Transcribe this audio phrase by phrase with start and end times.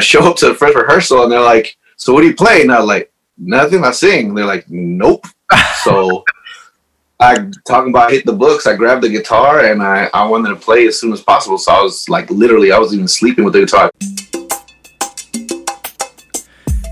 [0.00, 2.62] I show up to the first rehearsal and they're like, "So what do you play?"
[2.62, 3.84] And I'm like, "Nothing.
[3.84, 5.26] I sing." They're like, "Nope."
[5.84, 6.24] so
[7.20, 8.66] I talking about hit the books.
[8.66, 11.58] I grabbed the guitar and I, I wanted to play as soon as possible.
[11.58, 13.90] So I was like literally I was even sleeping with the guitar.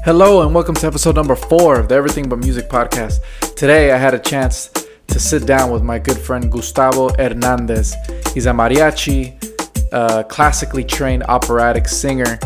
[0.04, 3.20] Hello and welcome to episode number four of the Everything But Music podcast.
[3.56, 4.68] Today I had a chance
[5.06, 7.94] to sit down with my good friend Gustavo Hernandez.
[8.34, 9.32] He's a mariachi,
[9.94, 12.38] uh, classically trained operatic singer,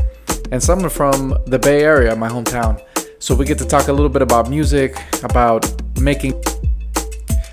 [0.53, 2.81] and someone from the Bay Area, my hometown.
[3.19, 5.65] So we get to talk a little bit about music, about
[5.99, 6.41] making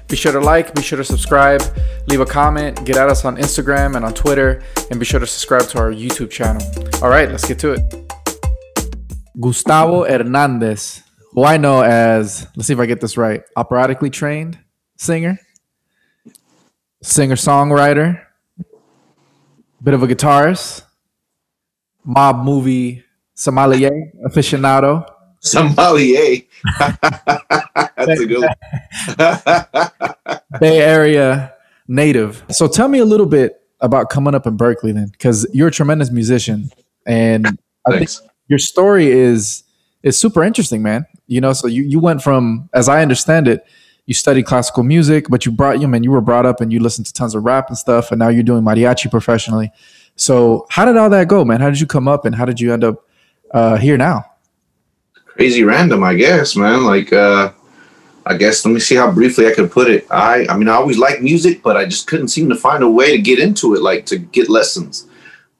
[0.09, 1.61] be sure to like, be sure to subscribe,
[2.07, 5.27] leave a comment, get at us on Instagram and on Twitter, and be sure to
[5.27, 6.61] subscribe to our YouTube channel.
[7.01, 8.11] All right, let's get to it.
[9.39, 14.57] Gustavo Hernandez, who I know as, let's see if I get this right, operatically trained
[14.97, 15.39] singer,
[17.01, 18.25] singer songwriter,
[19.81, 20.83] bit of a guitarist,
[22.03, 23.03] mob movie
[23.33, 25.05] sommelier aficionado.
[25.41, 26.43] Sommelier.
[26.79, 30.39] That's a good one.
[30.59, 31.53] Bay Area
[31.87, 32.43] native.
[32.51, 35.71] So tell me a little bit about coming up in Berkeley then, because you're a
[35.71, 36.69] tremendous musician,
[37.05, 38.09] and I think
[38.47, 39.63] your story is
[40.03, 41.05] is super interesting, man.
[41.27, 43.65] You know, so you you went from, as I understand it,
[44.05, 46.79] you studied classical music, but you brought you man, you were brought up and you
[46.79, 49.71] listened to tons of rap and stuff, and now you're doing mariachi professionally.
[50.19, 51.61] So how did all that go, man?
[51.61, 53.05] How did you come up, and how did you end up
[53.51, 54.25] uh, here now?
[55.25, 56.85] Crazy random, I guess, man.
[56.85, 57.11] Like.
[57.13, 57.53] uh
[58.25, 60.05] I guess let me see how briefly I could put it.
[60.11, 62.89] I I mean I always liked music, but I just couldn't seem to find a
[62.89, 65.07] way to get into it, like to get lessons.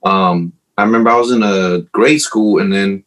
[0.04, 3.04] Um, I remember I was in a grade school and then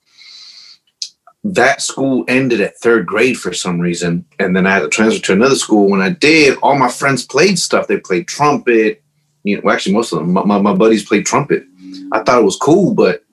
[1.44, 4.24] that school ended at third grade for some reason.
[4.38, 5.88] And then I had to transfer to another school.
[5.88, 7.86] When I did, all my friends played stuff.
[7.86, 9.01] They played trumpet.
[9.44, 11.64] You know, actually most of them, my, my buddies played trumpet.
[12.12, 13.24] I thought it was cool, but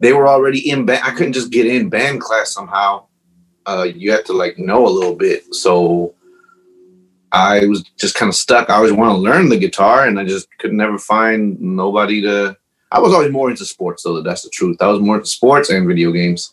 [0.00, 1.02] they were already in band.
[1.04, 3.06] I couldn't just get in band class somehow
[3.66, 5.54] uh, you have to like know a little bit.
[5.54, 6.14] So
[7.32, 8.70] I was just kind of stuck.
[8.70, 12.56] I always want to learn the guitar, and I just could never find nobody to.
[12.92, 14.20] I was always more into sports, though.
[14.22, 14.80] That's the truth.
[14.80, 16.52] I was more into sports and video games,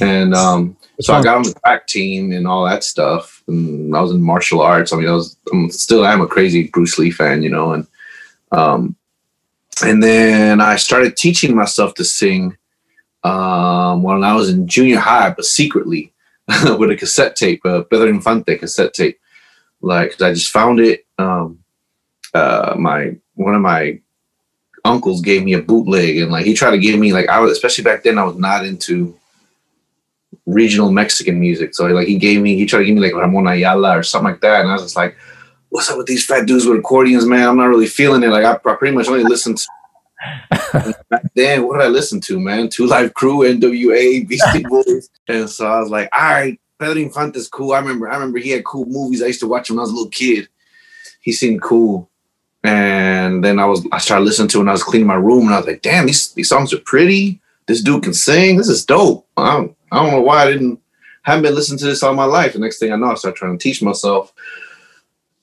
[0.00, 3.42] and um, so I got on the track team and all that stuff.
[3.46, 4.92] And I was in martial arts.
[4.92, 7.86] I mean, I was I'm still I'm a crazy Bruce Lee fan, you know, and
[8.52, 8.96] um,
[9.84, 12.56] and then I started teaching myself to sing
[13.24, 16.12] um, when I was in junior high, but secretly.
[16.78, 19.18] with a cassette tape, a Pedro Infante cassette tape.
[19.80, 21.04] Like I just found it.
[21.18, 21.64] Um,
[22.34, 24.00] uh, my one of my
[24.84, 27.52] uncles gave me a bootleg, and like he tried to give me like I was
[27.52, 29.16] especially back then I was not into
[30.46, 31.74] regional Mexican music.
[31.74, 34.32] So like he gave me he tried to give me like Ramon Ayala or something
[34.32, 35.16] like that, and I was just like,
[35.76, 37.46] "What's up with these fat dudes with accordions, man?
[37.46, 39.66] I'm not really feeling it." Like I, I pretty much only listened to
[41.10, 42.68] back then, what did I listen to, man?
[42.68, 45.10] Two Live Crew, NWA, Beastie Boys.
[45.28, 47.72] and so I was like, all right, Pedro Infante's cool.
[47.72, 49.22] I remember, I remember he had cool movies.
[49.22, 50.48] I used to watch when I was a little kid.
[51.20, 52.08] He seemed cool.
[52.64, 55.54] And then I was I started listening to and I was cleaning my room and
[55.54, 57.40] I was like, damn, these, these songs are pretty.
[57.66, 58.56] This dude can sing.
[58.56, 59.26] This is dope.
[59.36, 60.80] I don't, I don't know why I didn't
[61.22, 62.52] haven't been listening to this all my life.
[62.52, 64.32] The next thing I know, I started trying to teach myself.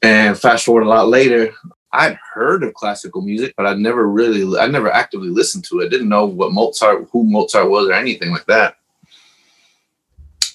[0.04, 1.54] And fast forward a lot later,
[1.94, 5.86] I'd heard of classical music, but I'd never really, I never actively listened to it.
[5.86, 8.76] I didn't know what Mozart, who Mozart was, or anything like that.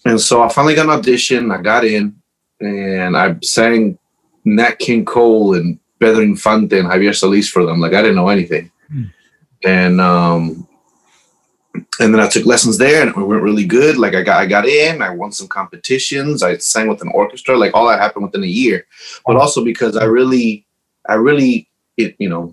[0.05, 1.51] And so I finally got an audition.
[1.51, 2.15] I got in,
[2.61, 3.99] and I sang
[4.45, 7.81] Nat King Cole and Pedro Infante and Javier Solis for them.
[7.81, 9.11] Like I didn't know anything, mm.
[9.65, 10.68] and um,
[12.01, 13.99] and then I took lessons there, and it went really good.
[13.99, 15.03] Like I got, I got in.
[15.03, 16.43] I won some competitions.
[16.43, 17.57] I sang with an orchestra.
[17.57, 18.87] Like all that happened within a year,
[19.27, 20.67] but also because I really
[21.09, 22.53] I really, it, you know,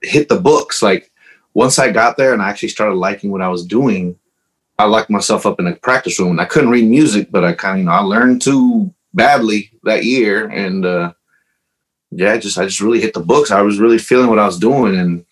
[0.00, 0.82] hit the books.
[0.82, 1.10] Like
[1.54, 4.18] once I got there and I actually started liking what I was doing,
[4.78, 6.30] I locked myself up in a practice room.
[6.30, 9.70] And I couldn't read music, but I kind of, you know, I learned too badly
[9.84, 10.48] that year.
[10.48, 11.12] And uh,
[12.10, 13.50] yeah, just I just really hit the books.
[13.50, 14.96] I was really feeling what I was doing.
[14.96, 15.24] And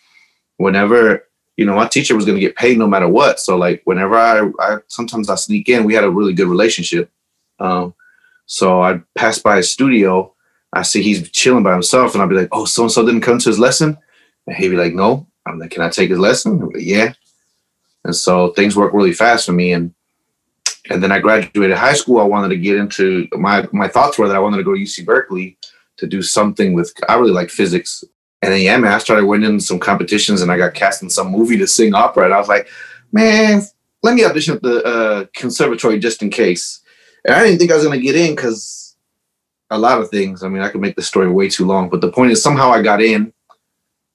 [0.59, 1.27] whenever,
[1.61, 3.39] you know, my teacher was going to get paid no matter what.
[3.39, 7.11] So like whenever I, I sometimes I sneak in, we had a really good relationship.
[7.59, 7.95] Um,
[8.47, 10.35] so I'd pass by his studio
[10.73, 13.23] I see he's chilling by himself, and I'll be like, "Oh, so and so didn't
[13.23, 13.99] come to his lesson,"
[14.47, 17.13] and he'd be like, "No." I'm like, "Can I take his lesson?" Like, "Yeah."
[18.05, 19.93] And so things work really fast for me, and
[20.89, 22.21] and then I graduated high school.
[22.21, 24.81] I wanted to get into my my thoughts were that I wanted to go to
[24.81, 25.59] UC Berkeley
[25.97, 26.93] to do something with.
[27.09, 28.05] I really like physics,
[28.43, 31.31] and then yeah, man, I started winning some competitions, and I got cast in some
[31.31, 32.69] movie to sing opera, and I was like,
[33.13, 33.63] man,
[34.03, 36.81] let me audition at the uh, conservatory just in case.
[37.25, 38.97] And I didn't think I was gonna get in because
[39.71, 40.43] a lot of things.
[40.43, 42.71] I mean, I could make the story way too long, but the point is somehow
[42.71, 43.33] I got in,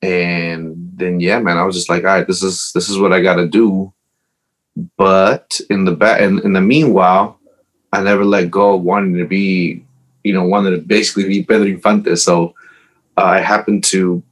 [0.02, 3.14] and then yeah, man, I was just like, all right, this is this is what
[3.14, 3.94] I got to do.
[4.98, 7.40] but in the back, in, in the meanwhile,
[7.94, 9.86] I never let go of wanting to be,
[10.24, 12.16] you know, wanted to basically be Pedro Infante.
[12.18, 12.54] So
[13.18, 14.24] I happened to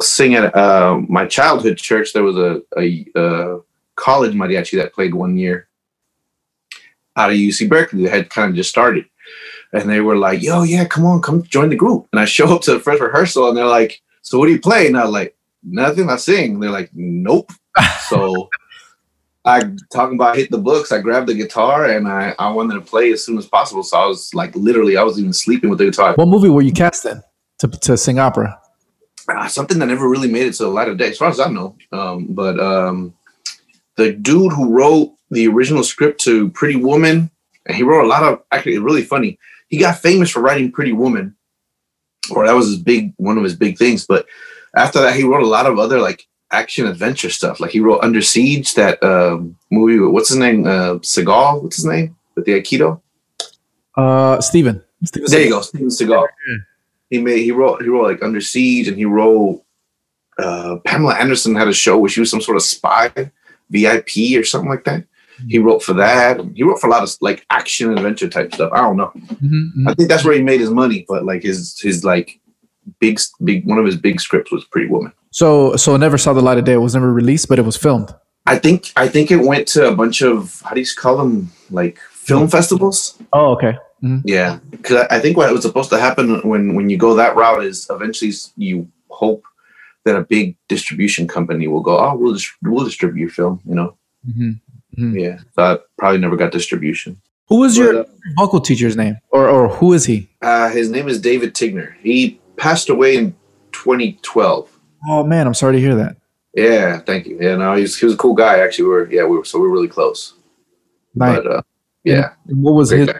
[0.00, 2.12] sing at uh, my childhood church.
[2.12, 3.60] There was a, a, a
[3.96, 5.68] college mariachi that played one year
[7.16, 9.04] out of UC Berkeley that had kind of just started.
[9.72, 12.06] And they were like, yo, yeah, come on, come join the group.
[12.12, 14.60] And I show up to the first rehearsal and they're like, so what do you
[14.60, 14.86] play?
[14.86, 16.54] And I like, nothing, I sing.
[16.54, 17.50] And they're like, nope.
[18.08, 18.48] so
[19.44, 19.62] I
[19.92, 20.92] talking about hit the books.
[20.92, 23.82] I grabbed the guitar and I, I wanted to play as soon as possible.
[23.82, 26.14] So I was like literally I was even sleeping with the guitar.
[26.14, 27.22] What movie were you cast in
[27.58, 28.60] to, to sing opera?
[29.28, 31.40] Uh, something that never really made it to the light of day, as far as
[31.40, 31.76] I know.
[31.92, 33.14] Um, but um,
[33.96, 37.30] the dude who wrote the original script to Pretty Woman,
[37.66, 39.38] and he wrote a lot of actually really funny.
[39.68, 41.36] He got famous for writing Pretty Woman,
[42.30, 44.06] or that was his big one of his big things.
[44.06, 44.26] But
[44.74, 47.60] after that, he wrote a lot of other like action adventure stuff.
[47.60, 49.98] Like he wrote Under Siege, that um, movie.
[49.98, 50.66] What's his name?
[50.66, 51.62] Uh, Seagal.
[51.62, 52.16] What's his name?
[52.34, 53.02] With the Aikido.
[53.94, 54.82] Uh, Steven.
[55.04, 56.22] Steven there you go, Steven Seagal.
[56.22, 56.56] Yeah.
[57.10, 57.42] He made.
[57.42, 57.82] He wrote.
[57.82, 59.62] He wrote like Under Siege, and he wrote.
[60.38, 63.10] Uh, Pamela Anderson had a show where she was some sort of spy,
[63.70, 65.04] VIP or something like that.
[65.46, 66.40] He wrote for that.
[66.54, 68.72] He wrote for a lot of like action adventure type stuff.
[68.72, 69.12] I don't know.
[69.16, 69.88] Mm-hmm, mm-hmm.
[69.88, 71.04] I think that's where he made his money.
[71.08, 72.40] But like his his like
[73.00, 75.12] big big one of his big scripts was Pretty Woman.
[75.30, 76.72] So so never saw the light of day.
[76.72, 78.14] It was never released, but it was filmed.
[78.46, 81.52] I think I think it went to a bunch of how do you call them
[81.70, 83.18] like film festivals.
[83.32, 83.76] Oh, okay.
[84.02, 84.28] Mm-hmm.
[84.28, 87.64] Yeah, because I think what was supposed to happen when when you go that route
[87.64, 89.44] is eventually you hope
[90.04, 93.74] that a big distribution company will go, oh, we'll just we'll distribute your film, you
[93.74, 93.96] know.
[94.28, 95.02] Mm-hmm.
[95.02, 95.18] Mm-hmm.
[95.18, 97.20] Yeah, so I probably never got distribution.
[97.48, 98.04] Who was but, your uh,
[98.38, 100.28] vocal teacher's name, or or who is he?
[100.42, 101.94] Uh, his name is David Tigner.
[102.00, 103.32] He passed away in
[103.72, 104.70] 2012.
[105.08, 106.16] Oh man, I'm sorry to hear that.
[106.54, 107.38] Yeah, thank you.
[107.40, 108.60] Yeah, no, he was, he was a cool guy.
[108.60, 110.34] Actually, we are yeah, we were so we are really close.
[111.14, 111.36] Nice.
[111.36, 111.62] But uh,
[112.04, 113.18] yeah, and what was his guy.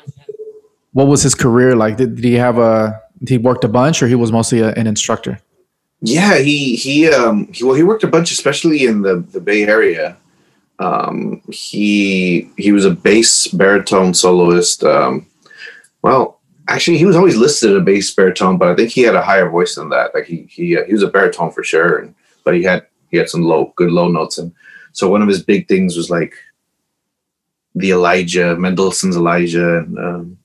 [0.92, 1.96] What was his career like?
[1.96, 4.86] Did, did he have a he worked a bunch, or he was mostly a, an
[4.86, 5.40] instructor?
[6.00, 9.64] Yeah, he he um he, well he worked a bunch, especially in the the Bay
[9.64, 10.16] Area.
[10.78, 14.84] Um, he he was a bass baritone soloist.
[14.84, 15.26] Um,
[16.02, 19.22] well, actually, he was always listed a bass baritone, but I think he had a
[19.22, 20.14] higher voice than that.
[20.14, 22.14] Like he he uh, he was a baritone for sure, and,
[22.44, 24.52] but he had he had some low good low notes, and
[24.92, 26.34] so one of his big things was like
[27.74, 30.37] the Elijah Mendelssohn's Elijah, and um,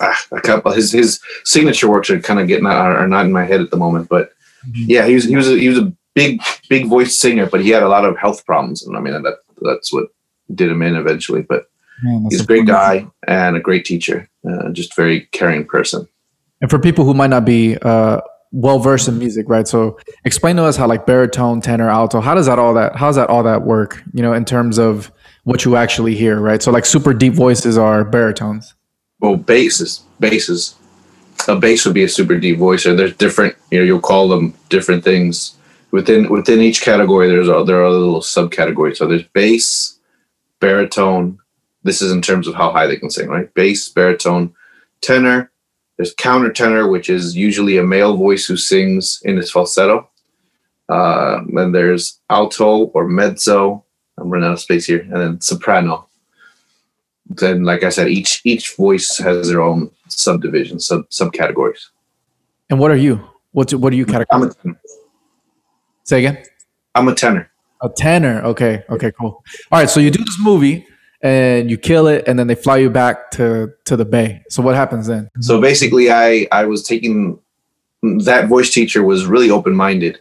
[0.00, 3.32] ah, a couple his his signature works are kind of getting are, are not in
[3.32, 4.32] my head at the moment, but
[4.66, 4.84] mm-hmm.
[4.86, 7.70] yeah, he was he was a, he was a big big voice singer, but he
[7.70, 10.08] had a lot of health problems, and I mean that that's what
[10.54, 11.42] did him in eventually.
[11.42, 11.68] But
[12.02, 16.08] Man, he's a great guy and a great teacher, uh, just very caring person.
[16.60, 18.20] And for people who might not be uh,
[18.52, 19.66] well versed in music, right?
[19.66, 23.06] So explain to us how like baritone, tenor, alto, how does that all that how
[23.06, 24.02] does that all that work?
[24.12, 25.12] You know, in terms of
[25.44, 26.62] what you actually hear, right?
[26.62, 28.74] So like super deep voices are baritones.
[29.20, 30.76] Well, basses, basses.
[31.48, 33.56] A bass would be a super deep voice, or there's different.
[33.70, 35.56] You know, you'll call them different things.
[35.90, 38.96] Within within each category there's a, there are little subcategories.
[38.96, 39.98] So there's bass
[40.60, 41.38] baritone.
[41.82, 43.52] This is in terms of how high they can sing right?
[43.54, 44.54] Bass baritone
[45.00, 45.50] tenor.
[45.96, 50.10] There's countertenor which is usually a male voice who sings in his falsetto.
[50.88, 53.84] Uh, then there's alto or mezzo.
[54.18, 55.00] I'm running out of space here.
[55.00, 56.07] And then soprano
[57.28, 61.88] then like i said each each voice has their own subdivision sub subcategories
[62.70, 63.20] and what are you
[63.52, 64.54] what's what are you categorize
[66.08, 66.42] Say again.
[66.94, 67.50] I'm a tenor.
[67.82, 68.40] A tenor.
[68.42, 68.82] Okay.
[68.88, 69.12] Okay.
[69.12, 69.44] Cool.
[69.70, 69.90] All right.
[69.90, 70.86] So you do this movie
[71.20, 74.42] and you kill it, and then they fly you back to to the bay.
[74.48, 75.28] So what happens then?
[75.40, 77.38] So basically, I I was taking
[78.24, 80.18] that voice teacher was really open minded,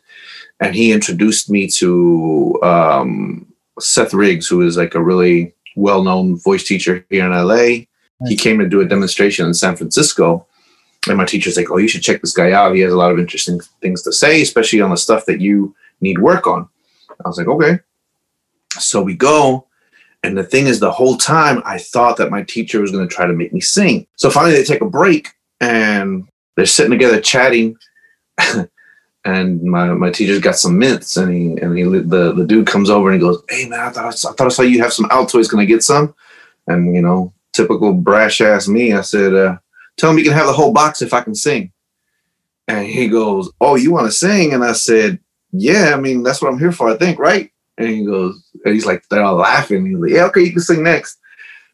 [0.59, 3.47] and he introduced me to um,
[3.79, 7.55] Seth Riggs, who is like a really well known voice teacher here in LA.
[8.19, 8.29] Nice.
[8.29, 10.47] He came to do a demonstration in San Francisco
[11.07, 12.75] and my teacher's like, "Oh, you should check this guy out.
[12.75, 15.75] He has a lot of interesting things to say, especially on the stuff that you
[16.01, 16.67] need work on."
[17.23, 17.79] I was like, "Okay."
[18.79, 19.67] So we go,
[20.23, 23.13] and the thing is, the whole time I thought that my teacher was going to
[23.13, 24.07] try to make me sing.
[24.15, 25.29] So finally, they take a break,
[25.61, 27.77] and they're sitting together chatting.
[29.27, 32.89] and my, my teacher's got some mints, and he and he the, the dude comes
[32.89, 34.93] over and he goes, "Hey man, I thought I, I thought I saw you have
[34.93, 35.49] some Altoids.
[35.49, 36.15] Can I get some?"
[36.67, 39.57] And you know, typical brash ass me, I said, uh,
[39.97, 41.71] tell him you can have the whole box if I can sing.
[42.67, 44.53] And he goes, Oh, you want to sing?
[44.53, 45.19] And I said,
[45.51, 47.51] Yeah, I mean, that's what I'm here for, I think, right?
[47.77, 49.85] And he goes, and he's like, they're all laughing.
[49.85, 51.17] He's like, Yeah, okay, you can sing next.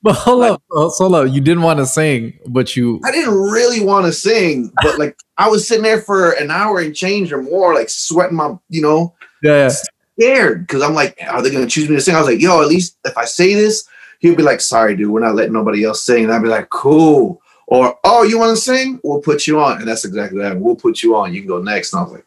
[0.04, 1.30] But hold like, up, hold up.
[1.32, 3.00] You didn't want to sing, but you.
[3.06, 6.80] I didn't really want to sing, but like I was sitting there for an hour
[6.80, 9.16] and change or more, like sweating my, you know.
[9.42, 9.72] Yeah.
[10.18, 12.16] scared because I'm like, are they gonna choose me to sing?
[12.16, 13.88] I was like, yo, at least if I say this,
[14.20, 16.24] he'll be like, sorry, dude, we're not letting nobody else sing.
[16.24, 17.42] And I'd be like, cool.
[17.68, 19.00] Or, oh, you want to sing?
[19.04, 19.80] We'll put you on.
[19.80, 20.60] And that's exactly that.
[20.60, 21.34] We'll put you on.
[21.34, 21.94] You can go next.
[21.94, 22.26] And I was like,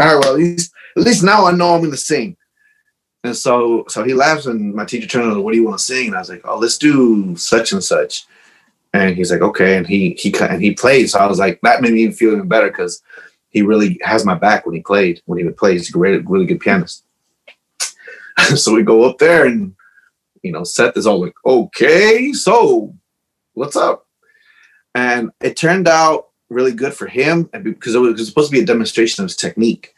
[0.00, 2.36] all right, well, at least, at least now I know I'm going to sing.
[3.24, 5.84] And so, so he laughs, and my teacher turned on, what do you want to
[5.84, 6.08] sing?
[6.08, 8.26] And I was like, oh, let's do such and such.
[8.92, 9.76] And he's like, okay.
[9.76, 11.08] And he he and he played.
[11.08, 13.02] So I was like, that made me feel even better because
[13.50, 15.22] he really has my back when he played.
[15.26, 17.04] When he would play, he's a great, really good pianist.
[18.56, 19.74] so we go up there, and
[20.42, 22.94] you know, Seth is all like, okay, so
[23.54, 24.06] what's up?
[24.94, 28.66] And it turned out really good for him because it was supposed to be a
[28.66, 29.94] demonstration of his technique.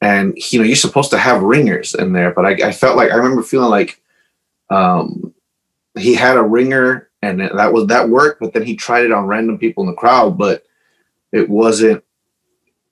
[0.00, 3.10] And you know, you're supposed to have ringers in there, but I, I felt like
[3.10, 4.00] I remember feeling like
[4.70, 5.34] um,
[5.98, 9.26] he had a ringer and that was that worked, but then he tried it on
[9.26, 10.64] random people in the crowd, but
[11.32, 12.04] it wasn't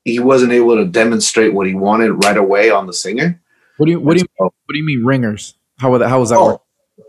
[0.05, 3.41] he wasn't able to demonstrate what he wanted right away on the singer.
[3.77, 5.55] What do you what do you so, what do you mean ringers?
[5.79, 6.63] How would that how was that oh, work?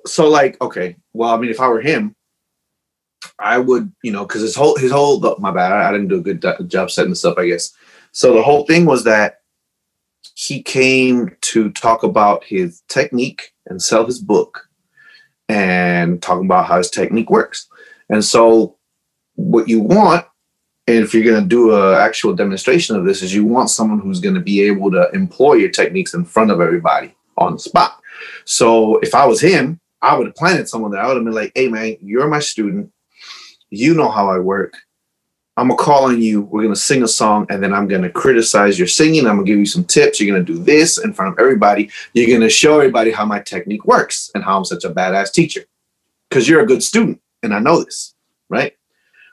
[0.05, 2.15] So like okay, well I mean if I were him,
[3.39, 6.17] I would, you know, because his whole his whole my bad, I, I didn't do
[6.17, 7.73] a good job setting this up, I guess.
[8.11, 9.41] So the whole thing was that
[10.35, 14.69] he came to talk about his technique and sell his book
[15.49, 17.67] and talk about how his technique works.
[18.09, 18.77] And so
[19.35, 20.25] what you want
[20.87, 23.99] and if you're going to do an actual demonstration of this is you want someone
[23.99, 27.59] who's going to be able to employ your techniques in front of everybody on the
[27.59, 27.99] spot
[28.45, 31.33] so if i was him i would have planted someone there i would have been
[31.33, 32.89] like hey man you're my student
[33.69, 34.77] you know how I work.
[35.57, 36.41] I'm gonna call on you.
[36.41, 39.25] We're gonna sing a song, and then I'm gonna criticize your singing.
[39.25, 40.19] I'm gonna give you some tips.
[40.19, 41.89] You're gonna do this in front of everybody.
[42.13, 45.65] You're gonna show everybody how my technique works and how I'm such a badass teacher.
[46.29, 48.15] Because you're a good student, and I know this,
[48.49, 48.75] right?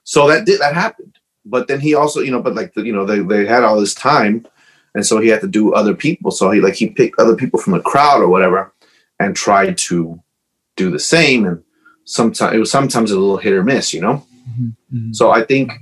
[0.05, 1.19] So that did that happened.
[1.45, 3.95] But then he also, you know, but like you know, they they had all this
[3.95, 4.47] time,
[4.95, 6.31] and so he had to do other people.
[6.31, 8.73] So he like he picked other people from the crowd or whatever,
[9.19, 10.23] and tried to
[10.77, 11.47] do the same.
[11.47, 11.65] And
[12.05, 14.25] sometimes it was sometimes a little hit or miss, you know.
[14.49, 15.13] Mm-hmm.
[15.13, 15.73] So I think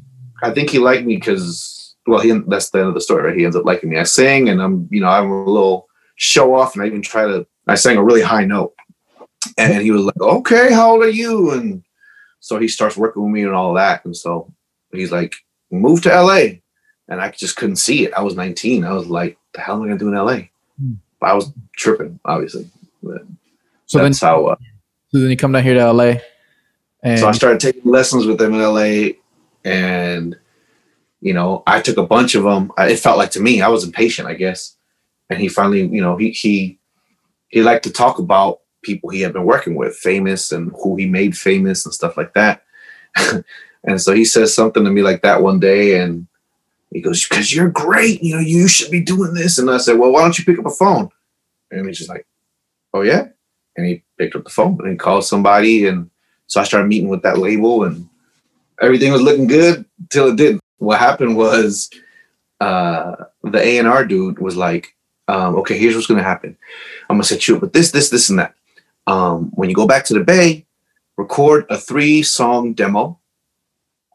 [0.42, 3.36] I think he liked me because well, he that's the end of the story, right?
[3.36, 3.98] He ends up liking me.
[3.98, 7.24] I sing, and I'm you know I'm a little show off, and I even try
[7.24, 8.74] to I sang a really high note,
[9.58, 11.82] and he was like, "Okay, how old are you?" And
[12.40, 14.52] so he starts working with me and all that, and so
[14.92, 15.34] he's like,
[15.70, 16.62] "Move to L.A."
[17.08, 18.14] And I just couldn't see it.
[18.14, 18.84] I was 19.
[18.84, 20.50] I was like, "The hell am I gonna do in L.A.?"
[20.82, 20.96] Mm.
[21.22, 22.68] I was tripping, obviously.
[23.02, 23.22] But
[23.86, 24.46] so that's then, how.
[24.46, 24.56] Uh,
[25.08, 26.14] so then you come down here to LA.
[27.02, 29.14] And so I started taking lessons with them in LA,
[29.64, 30.36] and
[31.20, 32.72] you know, I took a bunch of them.
[32.78, 34.76] It felt like to me, I was impatient, I guess.
[35.28, 36.78] And he finally, you know, he he
[37.48, 41.06] he liked to talk about people he had been working with, famous and who he
[41.06, 42.62] made famous and stuff like that.
[43.84, 46.26] and so he says something to me like that one day, and
[46.90, 49.98] he goes, "Because you're great, you know, you should be doing this." And I said,
[49.98, 51.10] "Well, why don't you pick up a phone?"
[51.70, 52.26] And he's just like,
[52.94, 53.28] "Oh yeah,"
[53.76, 56.10] and he picked up the phone and he called somebody and
[56.46, 58.08] so I started meeting with that label and
[58.80, 60.60] everything was looking good till it didn't.
[60.78, 61.90] What happened was
[62.60, 64.94] uh, the A&R dude was like,
[65.28, 66.56] um, okay, here's what's to happen.
[67.08, 68.54] I'm to set you up with this, this, this, and that.
[69.06, 70.66] Um, when you go back to the Bay,
[71.16, 73.18] record a three song demo.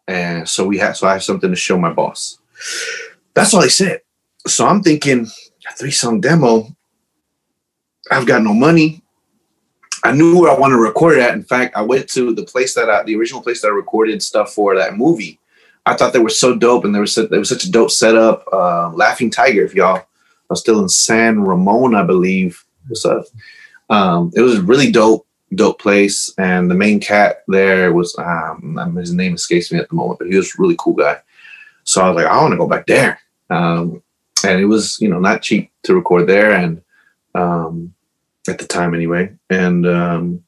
[0.07, 2.37] And so we have, so I have something to show my boss.
[3.33, 4.01] That's all he said.
[4.47, 5.27] So I'm thinking,
[5.67, 6.67] a three song demo.
[8.11, 9.03] I've got no money.
[10.05, 11.33] I knew where I wanted to record it at.
[11.33, 14.21] In fact, I went to the place that I, the original place that I recorded
[14.21, 15.39] stuff for that movie.
[15.87, 18.45] I thought they were so dope, and there was there was such a dope setup.
[18.53, 20.05] Uh, Laughing Tiger, if y'all
[20.51, 22.63] are still in San Ramon, I believe.
[22.93, 23.23] So,
[23.89, 28.95] um, it was a really dope, dope place, and the main cat there was um,
[28.97, 31.17] his name escapes me at the moment, but he was a really cool guy.
[31.83, 33.19] So I was like, I want to go back there,
[33.49, 34.03] um,
[34.45, 36.83] and it was you know not cheap to record there, and
[37.33, 37.94] um,
[38.47, 39.33] at the time anyway.
[39.49, 40.43] And um,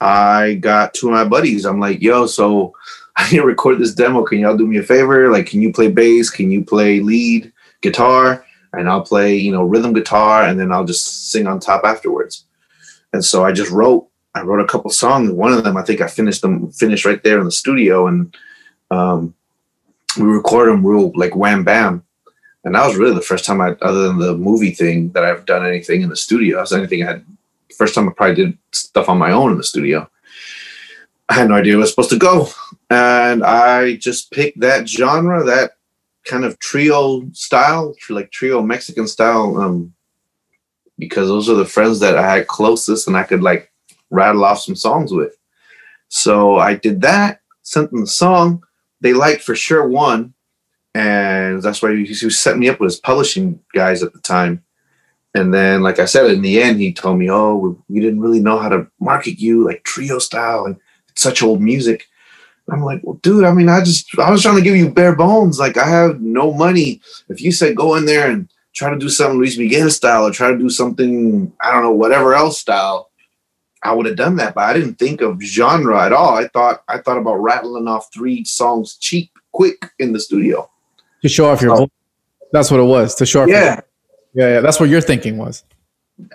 [0.00, 1.64] I got two of my buddies.
[1.64, 2.74] I'm like, yo, so
[3.16, 4.24] I need to record this demo.
[4.24, 5.30] Can y'all do me a favor?
[5.30, 6.30] Like, can you play bass?
[6.30, 8.44] Can you play lead guitar?
[8.72, 12.46] And I'll play, you know, rhythm guitar, and then I'll just sing on top afterwards.
[13.12, 14.08] And so I just wrote.
[14.34, 15.30] I wrote a couple songs.
[15.30, 18.34] One of them, I think, I finished them finished right there in the studio, and
[18.90, 19.34] um,
[20.16, 22.02] we recorded them real like wham bam
[22.64, 25.46] and that was really the first time I, other than the movie thing, that I've
[25.46, 26.58] done anything in the studio.
[26.58, 27.24] That's anything I had.
[27.76, 30.08] First time I probably did stuff on my own in the studio.
[31.28, 32.48] I had no idea where I was supposed to go,
[32.90, 35.76] and I just picked that genre, that
[36.24, 39.94] kind of trio style, like trio Mexican style, um,
[40.98, 43.72] because those are the friends that I had closest, and I could like
[44.10, 45.36] rattle off some songs with.
[46.08, 48.62] So I did that, sent them the song.
[49.00, 50.34] They liked for sure one,
[50.94, 54.20] and that's why he, he was setting me up with his publishing guys at the
[54.20, 54.62] time.
[55.34, 58.20] And then, like I said, in the end, he told me, "Oh, we, we didn't
[58.20, 60.76] really know how to market you like trio style and
[61.14, 62.06] such old music."
[62.70, 65.16] I'm like, "Well, dude, I mean, I just I was trying to give you bare
[65.16, 65.58] bones.
[65.58, 67.00] Like, I have no money.
[67.30, 70.30] If you said go in there and try to do something Luis Miguel style or
[70.30, 73.10] try to do something I don't know whatever else style,
[73.82, 74.54] I would have done that.
[74.54, 76.36] But I didn't think of genre at all.
[76.36, 80.68] I thought I thought about rattling off three songs cheap, quick in the studio
[81.22, 81.72] to show off your.
[81.72, 81.76] Oh.
[81.78, 81.88] voice.
[82.52, 83.48] That's what it was to show off.
[83.48, 83.80] Yeah,
[84.34, 84.60] yeah, yeah.
[84.60, 85.64] That's what your thinking was.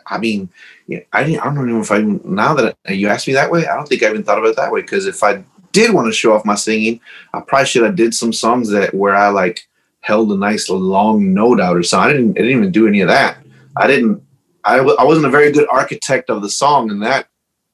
[0.07, 0.49] I mean,
[0.87, 1.41] yeah, I didn't.
[1.41, 3.67] I don't even know if I now that you asked me that way.
[3.67, 4.81] I don't think I even thought about it that way.
[4.81, 6.99] Because if I did want to show off my singing,
[7.33, 9.67] I probably should have did some songs that where I like
[9.99, 12.09] held a nice long note out or something.
[12.09, 12.31] I didn't.
[12.31, 13.37] I didn't even do any of that.
[13.75, 14.23] I didn't.
[14.63, 17.27] I, w- I wasn't a very good architect of the song in that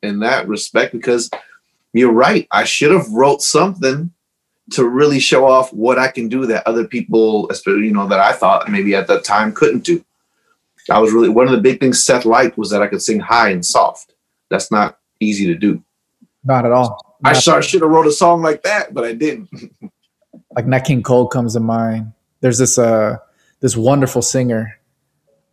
[0.04, 1.32] in that respect because
[1.94, 2.48] you're right.
[2.52, 4.12] I should have wrote something
[4.72, 8.20] to really show off what I can do that other people, especially you know, that
[8.20, 10.04] I thought maybe at that time couldn't do.
[10.90, 13.20] I was really one of the big things Seth liked was that I could sing
[13.20, 14.14] high and soft.
[14.50, 15.82] That's not easy to do.
[16.44, 17.18] Not at all.
[17.24, 19.50] I sure should have wrote a song like that, but I didn't.
[20.56, 22.12] like Nat King Cole comes to mind.
[22.42, 23.18] There's this uh
[23.62, 24.78] this wonderful singer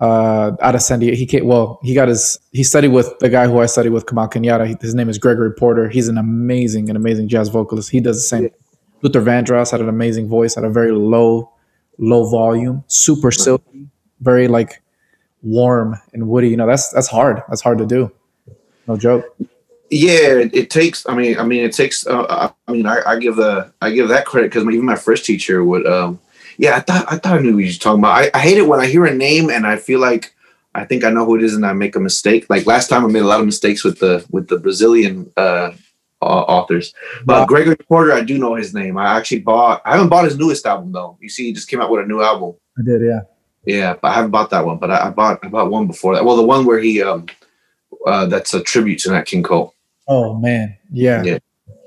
[0.00, 1.16] uh out of San Diego.
[1.16, 4.06] He came, well, he got his he studied with the guy who I studied with,
[4.06, 4.66] Kamau Kenyatta.
[4.66, 5.88] He- His name is Gregory Porter.
[5.88, 7.90] He's an amazing, an amazing jazz vocalist.
[7.90, 8.50] He does the same.
[9.02, 11.50] Luther Vandross had an amazing voice, had a very low,
[11.98, 13.88] low volume, super silky,
[14.20, 14.82] very like
[15.42, 16.48] warm and woody.
[16.48, 17.42] You know, that's that's hard.
[17.48, 18.12] That's hard to do.
[18.86, 19.24] No joke.
[19.90, 21.08] Yeah, it, takes.
[21.08, 22.06] I mean, I mean, it takes.
[22.06, 24.96] Uh, I, I mean, I, I give the I give that credit because even my
[24.96, 25.86] first teacher would.
[25.86, 26.20] um
[26.58, 28.12] Yeah, I thought I thought I knew what you were talking about.
[28.12, 30.34] I, I hate it when I hear a name and I feel like
[30.74, 32.46] I think I know who it is and I make a mistake.
[32.48, 35.72] Like last time, I made a lot of mistakes with the with the Brazilian uh,
[36.22, 36.94] au- authors.
[37.24, 37.46] But Wow.
[37.46, 38.96] Gregory Porter, I do know his name.
[38.98, 39.82] I actually bought.
[39.84, 41.16] I haven't bought his newest album though.
[41.20, 42.54] You see, he just came out with a new album.
[42.78, 43.20] I did, yeah.
[43.66, 44.78] Yeah, but I haven't bought that one.
[44.78, 46.24] But I, I bought I bought one before that.
[46.24, 47.26] Well, the one where he um
[48.06, 49.74] uh that's a tribute to Nat King Cole.
[50.08, 51.22] Oh man, yeah.
[51.22, 51.38] Yeah.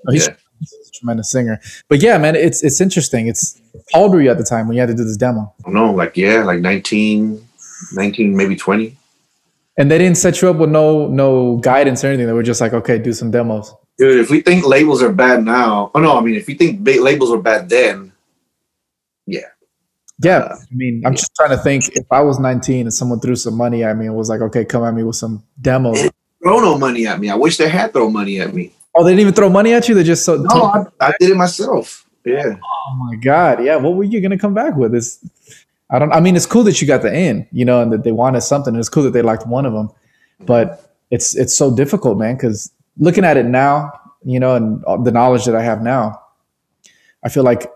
[0.07, 0.35] Oh, he's, Yeah.
[0.59, 1.59] he's a tremendous singer.
[1.89, 3.27] But yeah, man, it's it's interesting.
[3.27, 3.59] It's
[3.91, 5.51] how old were you at the time when you had to do this demo?
[5.65, 7.43] No, like yeah, like 19,
[7.93, 8.95] 19, maybe 20.
[9.77, 12.27] And they didn't set you up with no no guidance or anything.
[12.27, 13.73] They were just like, okay, do some demos.
[13.97, 16.85] Dude, if we think labels are bad now, oh no, I mean if you think
[16.87, 18.11] labels were bad then,
[20.19, 21.89] Yeah, Uh, I mean, I'm just trying to think.
[21.95, 24.63] If I was 19 and someone threw some money at me and was like, okay,
[24.65, 26.01] come at me with some demos.
[26.43, 27.29] throw no money at me.
[27.29, 28.71] I wish they had thrown money at me.
[28.95, 29.95] Oh, they didn't even throw money at you.
[29.95, 30.35] They just so.
[30.37, 32.07] No, I, I did it myself.
[32.25, 32.55] Yeah.
[32.63, 33.75] Oh my god, yeah.
[33.75, 34.93] What were you gonna come back with?
[34.95, 35.19] It's,
[35.89, 36.13] I don't.
[36.13, 38.41] I mean, it's cool that you got the in, you know, and that they wanted
[38.41, 38.73] something.
[38.73, 39.89] And it's cool that they liked one of them,
[40.45, 42.35] but it's it's so difficult, man.
[42.35, 43.91] Because looking at it now,
[44.23, 46.21] you know, and the knowledge that I have now,
[47.23, 47.71] I feel like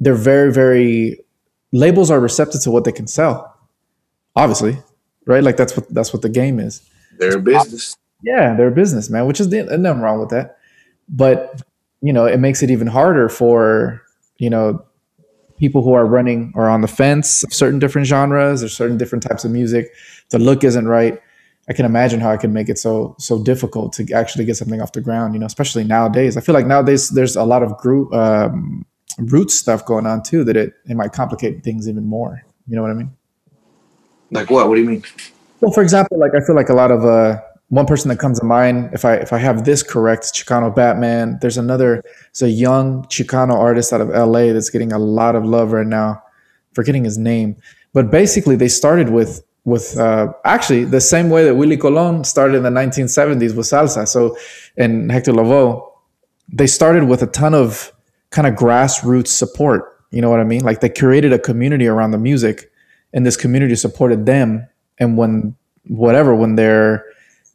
[0.00, 1.20] they're very, very
[1.72, 3.48] labels are receptive to what they can sell.
[4.36, 4.78] Obviously,
[5.26, 5.42] right?
[5.42, 6.88] Like that's what that's what the game is.
[7.18, 7.96] They're a business.
[8.22, 10.58] Yeah, they're a business, man, which is the, nothing wrong with that.
[11.08, 11.62] But
[12.00, 14.02] you know, it makes it even harder for
[14.38, 14.84] you know
[15.58, 19.22] people who are running or on the fence of certain different genres or certain different
[19.22, 19.92] types of music.
[20.30, 21.20] The look isn't right.
[21.68, 24.80] I can imagine how I can make it so so difficult to actually get something
[24.80, 25.34] off the ground.
[25.34, 26.36] You know, especially nowadays.
[26.36, 28.84] I feel like nowadays there's a lot of group um,
[29.18, 32.44] root stuff going on too that it it might complicate things even more.
[32.66, 33.12] You know what I mean?
[34.30, 34.68] Like what?
[34.68, 35.04] What do you mean?
[35.60, 38.40] Well, for example, like I feel like a lot of uh, one person that comes
[38.40, 41.38] to mind, if I if I have this correct, Chicano Batman.
[41.40, 45.44] There's another, it's a young Chicano artist out of LA that's getting a lot of
[45.46, 46.22] love right now.
[46.74, 47.56] Forgetting his name,
[47.92, 52.56] but basically they started with with uh, actually the same way that Willie Colon started
[52.56, 54.08] in the 1970s with salsa.
[54.08, 54.36] So,
[54.76, 55.88] and Hector Lavoe,
[56.52, 57.92] they started with a ton of
[58.30, 60.00] kind of grassroots support.
[60.10, 60.62] You know what I mean?
[60.62, 62.70] Like they created a community around the music,
[63.12, 64.66] and this community supported them.
[64.98, 65.54] And when
[65.86, 67.04] whatever, when their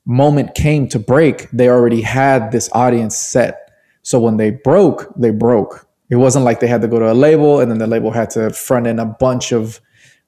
[0.05, 3.71] moment came to break, they already had this audience set.
[4.01, 5.87] So when they broke, they broke.
[6.09, 8.29] It wasn't like they had to go to a label and then the label had
[8.31, 9.81] to front in a bunch of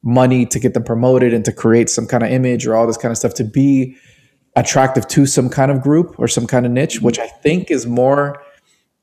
[0.03, 2.97] money to get them promoted and to create some kind of image or all this
[2.97, 3.95] kind of stuff to be
[4.55, 7.85] attractive to some kind of group or some kind of niche, which I think is
[7.85, 8.41] more.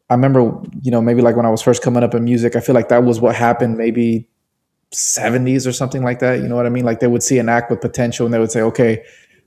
[0.09, 2.61] I remember, you know, maybe like when I was first coming up in music, I
[2.61, 4.29] feel like that was what happened maybe
[4.93, 6.41] 70s or something like that.
[6.41, 6.85] You know what I mean?
[6.85, 9.05] Like they would see an act with potential and they would say, okay,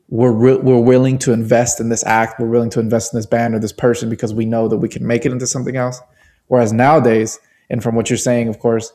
[0.09, 2.39] we're, re- we're willing to invest in this act.
[2.39, 4.89] We're willing to invest in this band or this person because we know that we
[4.89, 6.01] can make it into something else.
[6.47, 8.91] Whereas nowadays, and from what you're saying, of course,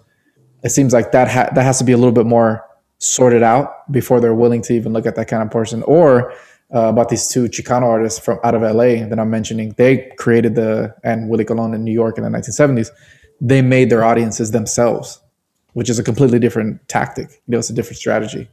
[0.64, 2.66] it seems like that ha- that has to be a little bit more
[2.98, 5.82] sorted out before they're willing to even look at that kind of person.
[5.82, 6.32] Or
[6.74, 10.54] uh, about these two Chicano artists from out of LA that I'm mentioning, they created
[10.54, 12.88] the and Willie Colon in New York in the 1970s.
[13.40, 15.20] They made their audiences themselves,
[15.74, 17.28] which is a completely different tactic.
[17.46, 18.48] You know, it's a different strategy.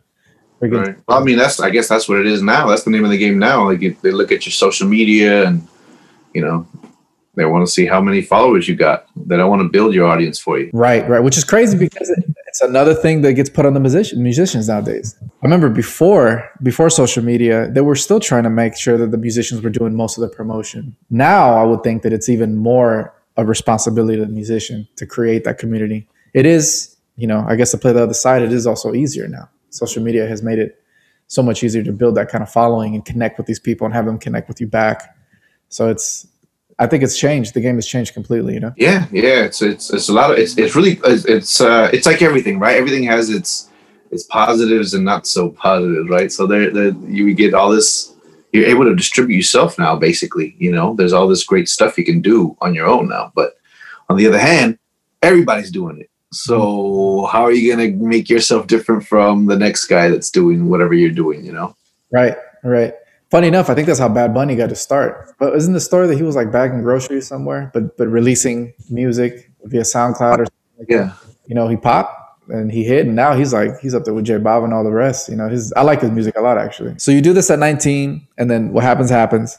[0.59, 0.95] Right.
[1.07, 2.67] Well, I mean, that's I guess that's what it is now.
[2.67, 3.65] That's the name of the game now.
[3.65, 5.67] Like if they look at your social media and
[6.35, 6.67] you know
[7.35, 9.05] they want to see how many followers you got.
[9.15, 10.69] They don't want to build your audience for you.
[10.73, 11.21] Right, right.
[11.21, 12.09] Which is crazy because
[12.47, 15.15] it's another thing that gets put on the musician, musicians nowadays.
[15.21, 19.17] I remember before before social media, they were still trying to make sure that the
[19.17, 20.95] musicians were doing most of the promotion.
[21.09, 25.45] Now I would think that it's even more a responsibility of the musician to create
[25.45, 26.07] that community.
[26.33, 29.27] It is, you know, I guess to play the other side, it is also easier
[29.29, 29.49] now.
[29.69, 30.83] Social media has made it
[31.27, 33.93] so much easier to build that kind of following and connect with these people and
[33.93, 35.15] have them connect with you back.
[35.69, 36.27] So it's
[36.81, 37.53] I think it's changed.
[37.53, 38.55] The game has changed completely.
[38.55, 38.73] You know.
[38.75, 39.43] Yeah, yeah.
[39.43, 42.57] It's it's it's a lot of it's it's really it's it's, uh, it's like everything,
[42.57, 42.75] right?
[42.75, 43.69] Everything has its
[44.09, 46.31] its positives and not so positive, right?
[46.31, 48.15] So there, there you get all this.
[48.51, 50.55] You're able to distribute yourself now, basically.
[50.57, 53.31] You know, there's all this great stuff you can do on your own now.
[53.35, 53.53] But
[54.09, 54.79] on the other hand,
[55.21, 56.09] everybody's doing it.
[56.33, 60.95] So how are you gonna make yourself different from the next guy that's doing whatever
[60.95, 61.45] you're doing?
[61.45, 61.75] You know.
[62.11, 62.35] Right.
[62.63, 62.95] Right.
[63.31, 65.33] Funny enough, I think that's how Bad Bunny got to start.
[65.39, 69.49] But isn't the story that he was like bagging groceries somewhere, but but releasing music
[69.63, 70.97] via SoundCloud or something like Yeah.
[71.03, 71.13] that?
[71.47, 72.17] You know, he popped
[72.49, 74.83] and he hit, and now he's like he's up there with J Balvin and all
[74.83, 75.29] the rest.
[75.29, 76.95] You know, his I like his music a lot actually.
[76.97, 79.57] So you do this at 19, and then what happens happens,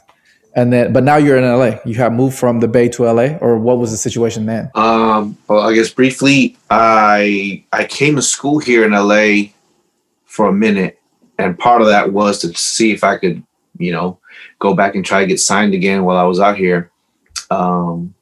[0.55, 1.79] and then but now you're in LA.
[1.83, 4.69] You have moved from the Bay to LA, or what was the situation then?
[4.75, 9.53] Um, well, I guess briefly, I I came to school here in LA
[10.25, 10.99] for a minute,
[11.39, 13.41] and part of that was to see if I could,
[13.83, 14.19] you know,
[14.59, 16.91] go back and try to get signed again while I was out here.
[17.49, 18.15] Um,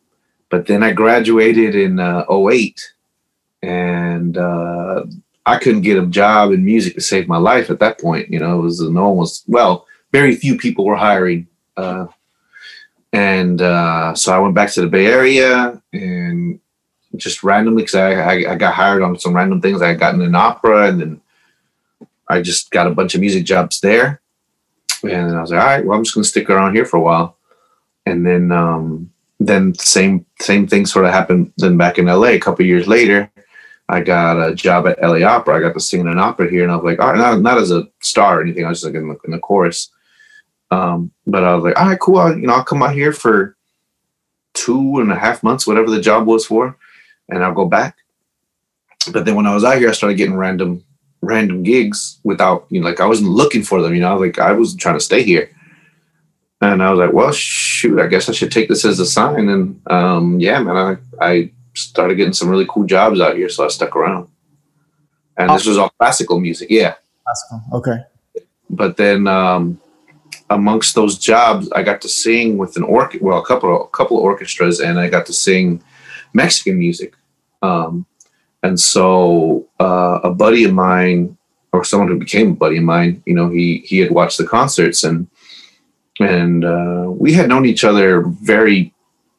[0.50, 2.94] but then I graduated in uh, 08,
[3.64, 5.06] and uh,
[5.46, 8.30] I couldn't get a job in music to save my life at that point.
[8.30, 11.48] You know, it was no one was well, very few people were hiring.
[11.78, 12.08] Uh,
[13.14, 16.60] and uh, so I went back to the Bay Area and
[17.18, 19.82] just randomly because I, I I got hired on some random things.
[19.82, 21.22] I had gotten an opera and then
[22.28, 24.21] I just got a bunch of music jobs there.
[25.04, 27.02] And I was like, all right, well, I'm just gonna stick around here for a
[27.02, 27.38] while.
[28.06, 32.40] And then um, then same same thing sort of happened then back in LA a
[32.40, 33.32] couple years later.
[33.90, 35.58] I got a job at LA Opera.
[35.58, 37.42] I got to sing in an opera here, and I was like, all right, not,
[37.42, 38.66] not as a star or anything.
[38.66, 39.90] I was just like in the, in the chorus.
[40.72, 42.18] Um, but I was like, all right, cool.
[42.18, 43.58] I'll, you know, I'll come out here for
[44.54, 46.78] two and a half months, whatever the job was for,
[47.28, 47.98] and I'll go back.
[49.12, 50.86] But then when I was out here, I started getting random,
[51.22, 53.94] random gigs without, you know, like I wasn't looking for them.
[53.94, 55.50] You know, like I was trying to stay here,
[56.62, 59.50] and I was like, well, shoot, I guess I should take this as a sign.
[59.50, 63.66] And um, yeah, man, I I started getting some really cool jobs out here, so
[63.66, 64.28] I stuck around.
[65.38, 67.62] And this was all classical music, yeah Classical.
[67.74, 67.98] Okay.
[68.70, 69.80] but then um,
[70.50, 74.18] amongst those jobs, I got to sing with an orc, well, a couple, a couple
[74.18, 75.82] of orchestras, and I got to sing
[76.34, 77.16] Mexican music.
[77.62, 78.06] Um,
[78.64, 81.38] and so uh, a buddy of mine,
[81.74, 84.48] or someone who became a buddy of mine, you know, he he had watched the
[84.48, 85.28] concerts, and
[86.20, 88.94] and uh, we had known each other very,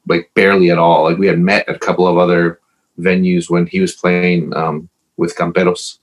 [0.08, 1.04] like, barely at all.
[1.04, 2.60] Like we had met at a couple of other
[2.98, 5.98] venues when he was playing um, with Camperos,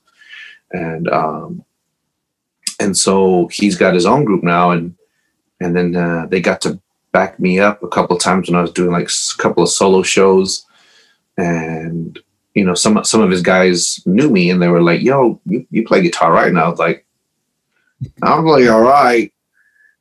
[0.72, 1.64] and um,
[2.80, 4.94] and so he's got his own group now and
[5.60, 6.80] and then uh, they got to
[7.12, 9.68] back me up a couple of times when I was doing like a couple of
[9.68, 10.64] solo shows
[11.36, 12.18] and
[12.54, 15.66] you know some some of his guys knew me and they were like yo you,
[15.70, 17.06] you play guitar right and I was like
[18.22, 19.32] I'm like all right.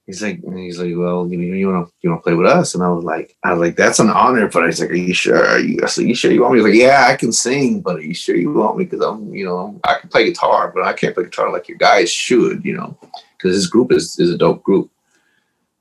[0.05, 2.47] He's like he's like well you know you want to you want to play with
[2.47, 2.73] us?
[2.73, 4.47] And I was like I was like that's an honor.
[4.47, 5.45] But I was like are you sure?
[5.45, 6.59] Are you, I said, you sure you want me?
[6.59, 8.85] He's like yeah I can sing but are you sure you want me?
[8.85, 11.77] Because I'm you know I can play guitar but I can't play guitar like your
[11.77, 12.97] guys should you know
[13.37, 14.89] because his group is, is a dope group.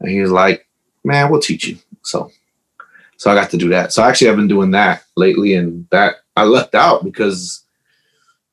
[0.01, 0.67] And he was like
[1.05, 1.79] man we'll teach you.
[2.03, 2.31] So
[3.17, 3.93] so I got to do that.
[3.93, 7.65] So actually I've been doing that lately and that I left out because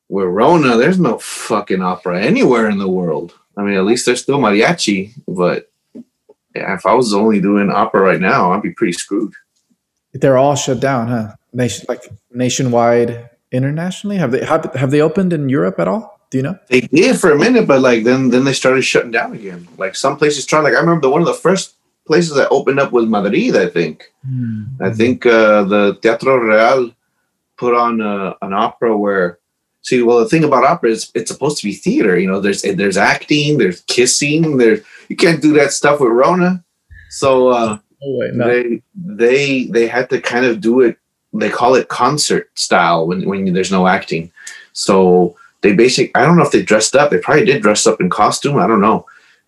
[0.08, 4.22] with Rona there's no fucking opera anywhere in the world I mean at least there's
[4.22, 5.70] still mariachi but
[6.54, 9.34] yeah, if I was only doing opera right now I'd be pretty screwed
[10.12, 11.26] They're all shut down, huh?
[11.52, 14.16] Nation like nationwide, internationally.
[14.16, 16.20] Have they have, have they opened in Europe at all?
[16.30, 16.58] Do you know?
[16.68, 19.68] They did for a minute, but like then then they started shutting down again.
[19.78, 20.64] Like some places trying.
[20.64, 21.74] Like I remember the one of the first
[22.06, 23.56] places that opened up was Madrid.
[23.56, 24.12] I think.
[24.80, 26.90] I think uh, the Teatro Real
[27.58, 29.38] put on uh, an opera where.
[29.82, 32.18] See, well, the thing about opera is it's supposed to be theater.
[32.18, 36.64] You know, there's there's acting, there's kissing, there's you can't do that stuff with Rona.
[37.08, 38.46] So uh, Oh wait, no.
[38.46, 40.98] they they they had to kind of do it.
[41.32, 44.30] They call it concert style when when there's no acting.
[44.72, 47.10] So they basically I don't know if they dressed up.
[47.10, 48.58] They probably did dress up in costume.
[48.58, 49.06] I don't know,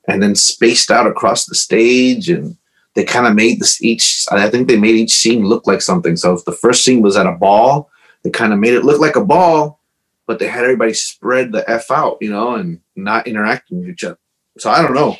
[0.09, 2.57] and then spaced out across the stage and.
[2.95, 4.27] They kind of made this each.
[4.33, 6.17] I think they made each scene look like something.
[6.17, 7.89] So if the first scene was at a ball,
[8.29, 9.81] they kind of made it look like a ball,
[10.27, 14.05] but they had everybody spread the f out, you know, and not interacting with each
[14.05, 14.19] other.
[14.59, 15.17] So I don't know.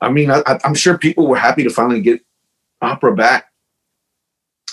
[0.00, 2.22] I mean, I, I'm sure people were happy to finally get
[2.80, 3.52] opera back,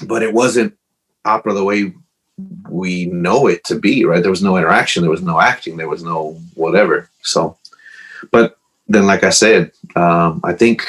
[0.05, 0.77] but it wasn't
[1.25, 1.93] opera the way
[2.69, 4.21] we know it to be, right?
[4.21, 7.09] There was no interaction, there was no acting, there was no whatever.
[7.21, 7.57] So,
[8.31, 10.87] but then, like I said, um, I think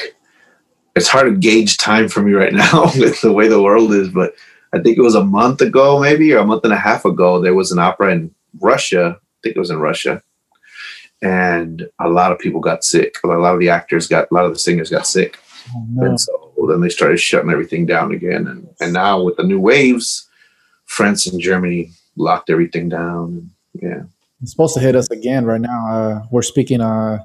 [0.95, 4.09] it's hard to gauge time for me right now with the way the world is,
[4.09, 4.35] but
[4.75, 7.41] I think it was a month ago, maybe, or a month and a half ago,
[7.41, 9.19] there was an opera in Russia.
[9.19, 10.23] I think it was in Russia.
[11.21, 13.17] And a lot of people got sick.
[13.23, 15.39] A lot of the actors got, a lot of the singers got sick.
[15.75, 16.07] Oh, no.
[16.07, 18.47] And so then they started shutting everything down again.
[18.47, 20.29] And, and now with the new waves,
[20.87, 23.51] France and Germany locked everything down.
[23.75, 24.03] Yeah.
[24.41, 25.89] It's supposed to hit us again right now.
[25.89, 27.19] Uh, we're speaking, uh,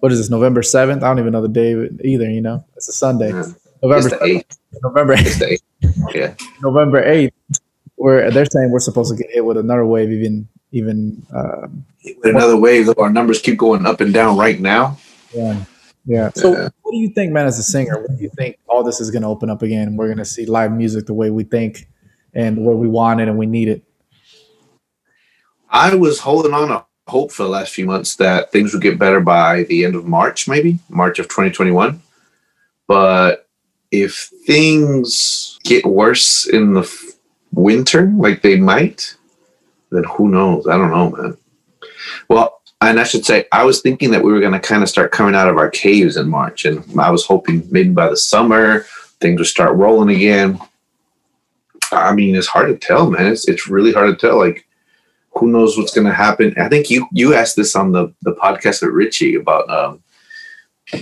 [0.00, 1.02] what is this, November 7th?
[1.02, 1.72] I don't even know the day
[2.02, 2.64] either, you know?
[2.76, 3.30] It's a Sunday.
[3.30, 3.44] Yeah.
[3.88, 4.58] November 8th.
[4.82, 5.62] November 8th.
[6.14, 6.34] Yeah.
[6.62, 7.32] November 8th.
[7.96, 11.66] Where they're saying we're supposed to get hit with another wave, even even uh,
[12.04, 12.90] with another wave.
[12.98, 14.98] Our numbers keep going up and down right now.
[15.34, 15.64] Yeah,
[16.04, 16.30] yeah.
[16.34, 16.68] So, yeah.
[16.82, 17.46] what do you think, man?
[17.46, 19.96] As a singer, what do you think all this is going to open up again?
[19.96, 21.88] We're going to see live music the way we think
[22.34, 23.82] and where we want it and we need it.
[25.70, 28.98] I was holding on a hope for the last few months that things would get
[28.98, 32.00] better by the end of March, maybe March of 2021.
[32.86, 33.45] But
[33.90, 37.12] if things get worse in the f-
[37.52, 39.16] winter, like they might,
[39.90, 40.66] then who knows?
[40.66, 41.36] I don't know, man.
[42.28, 44.88] Well, and I should say, I was thinking that we were going to kind of
[44.88, 48.16] start coming out of our caves in March, and I was hoping maybe by the
[48.16, 48.84] summer
[49.20, 50.60] things would start rolling again.
[51.92, 53.26] I mean, it's hard to tell, man.
[53.26, 54.38] It's it's really hard to tell.
[54.38, 54.66] Like,
[55.30, 56.54] who knows what's going to happen?
[56.58, 60.02] I think you you asked this on the the podcast with Richie about um,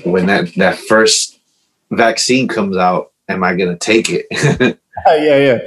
[0.04, 1.33] when that that first
[1.96, 3.12] vaccine comes out.
[3.28, 4.78] Am I going to take it?
[5.08, 5.58] Uh, yeah, yeah.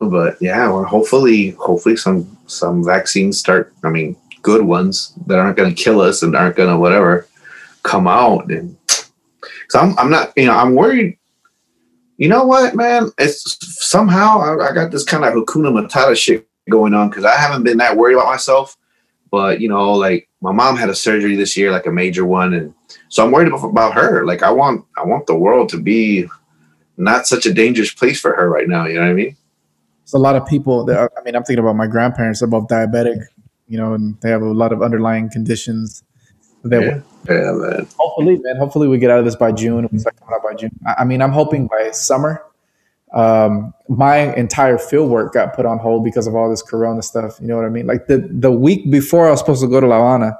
[0.00, 3.72] But yeah, well, hopefully, hopefully some some vaccines start.
[3.84, 7.28] I mean, good ones that aren't going to kill us and aren't going to whatever
[7.84, 8.50] come out.
[8.50, 8.76] And
[9.68, 11.16] so I'm I'm not you know I'm worried
[12.20, 13.10] you know what, man?
[13.16, 17.34] It's somehow I, I got this kind of Hakuna Matata shit going on because I
[17.34, 18.76] haven't been that worried about myself.
[19.30, 22.52] But you know, like my mom had a surgery this year, like a major one,
[22.52, 22.74] and
[23.08, 24.24] so I'm worried about, about her.
[24.24, 26.26] Like I want, I want the world to be
[26.96, 28.86] not such a dangerous place for her right now.
[28.86, 29.36] You know what I mean?
[30.02, 30.84] It's a lot of people.
[30.84, 32.40] That, I mean, I'm thinking about my grandparents.
[32.40, 33.24] They're both diabetic,
[33.68, 36.02] you know, and they have a lot of underlying conditions
[36.64, 37.00] that yeah.
[37.28, 37.88] yeah, man.
[37.96, 38.56] Hopefully, man.
[38.56, 39.88] Hopefully, we get out of this by June.
[39.90, 40.78] We start coming out by June.
[40.98, 42.44] I mean, I'm hoping by summer.
[43.12, 47.38] Um, my entire field work got put on hold because of all this Corona stuff.
[47.40, 47.86] You know what I mean?
[47.86, 50.38] Like the the week before I was supposed to go to La Habana,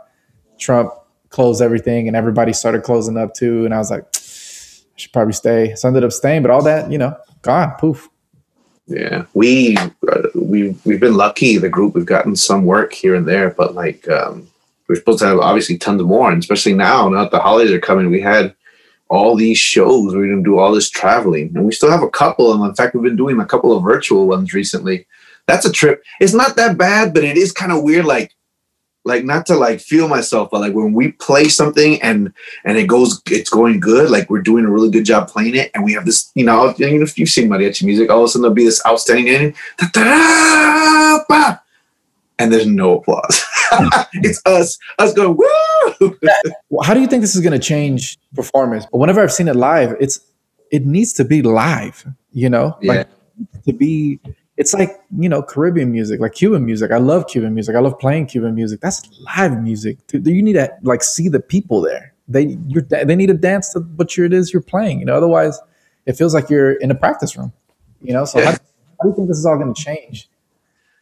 [0.59, 0.93] Trump
[1.31, 3.64] closed everything, and everybody started closing up too.
[3.64, 5.75] And I was like, I should probably stay.
[5.75, 8.09] So I ended up staying, but all that, you know, gone, poof.
[8.87, 11.59] Yeah, we uh, we we've been lucky.
[11.59, 14.49] The group we've gotten some work here and there, but like um,
[14.88, 17.81] we're supposed to have obviously tons more, and especially now, now that the holidays are
[17.81, 18.53] coming, we had
[19.09, 20.14] all these shows.
[20.14, 22.53] We're going to do all this traveling, and we still have a couple.
[22.53, 25.07] And in fact, we've been doing a couple of virtual ones recently.
[25.47, 26.03] That's a trip.
[26.21, 28.07] It's not that bad, but it is kind of weird.
[28.07, 28.35] Like,
[29.05, 32.33] like not to like feel myself, but like when we play something and
[32.65, 34.11] and it goes, it's going good.
[34.11, 36.75] Like we're doing a really good job playing it, and we have this, you know,
[36.77, 39.29] you know if you've seen mariachi music, all of a sudden there'll be this outstanding
[39.29, 39.55] ending
[42.41, 43.45] and there's no applause.
[44.15, 46.19] it's us, us going woo.
[46.83, 48.87] How do you think this is going to change performance?
[48.91, 50.21] But whenever I've seen it live, it's
[50.71, 52.07] it needs to be live.
[52.33, 52.93] You know, yeah.
[52.93, 53.09] like
[53.65, 54.19] to be.
[54.61, 56.90] It's like you know Caribbean music, like Cuban music.
[56.90, 57.75] I love Cuban music.
[57.75, 58.83] I love playing Cuban music.
[58.83, 59.96] That's live music.
[60.12, 62.12] You need to like see the people there.
[62.29, 65.01] They you're, they need to dance to what it is you're playing.
[65.01, 65.59] You know, otherwise
[66.05, 67.55] it feels like you're in a practice room.
[68.03, 68.44] You know, so yeah.
[68.44, 70.29] how, how do you think this is all going to change?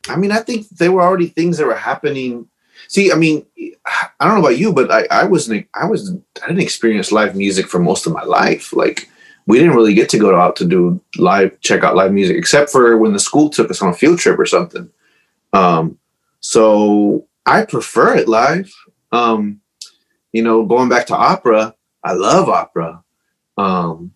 [0.09, 2.47] I mean, I think there were already things that were happening.
[2.87, 6.47] See, I mean, I don't know about you, but I, I wasn't, I was, I
[6.47, 8.73] didn't experience live music for most of my life.
[8.73, 9.11] Like,
[9.49, 12.71] we didn't really get to go out to do live, check out live music, except
[12.71, 14.91] for when the school took us on a field trip or something.
[15.55, 15.99] Um,
[16.41, 18.71] so I prefer it live.
[19.11, 19.63] Um,
[20.33, 23.03] you know, going back to opera, I love opera.
[23.57, 24.13] Um,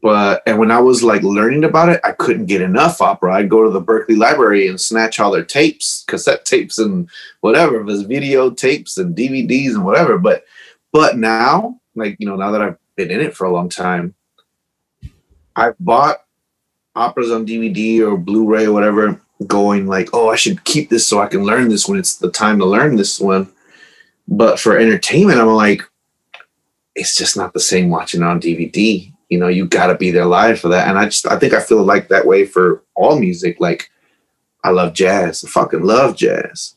[0.00, 3.34] but and when I was like learning about it, I couldn't get enough opera.
[3.34, 7.80] I'd go to the berkeley Library and snatch all their tapes, cassette tapes, and whatever,
[7.80, 10.16] it was video tapes and DVDs and whatever.
[10.16, 10.44] But
[10.92, 14.14] but now, like you know, now that I've been in it for a long time,
[15.56, 16.24] I've bought
[16.94, 21.20] operas on DVD or Blu-ray or whatever, going like, oh, I should keep this so
[21.20, 23.50] I can learn this when it's the time to learn this one.
[24.28, 25.82] But for entertainment, I'm like,
[26.94, 30.26] it's just not the same watching on DVD you know you got to be there
[30.26, 33.16] live for that and i just i think i feel like that way for all
[33.16, 33.88] music like
[34.62, 35.44] I love jazz.
[35.44, 36.76] I fucking love jazz.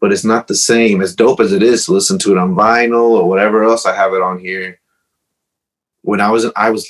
[0.00, 1.02] But it's not the same.
[1.02, 3.94] As dope as it is to listen to it on vinyl or whatever else I
[3.94, 4.80] have it on here.
[6.02, 6.88] When I was I was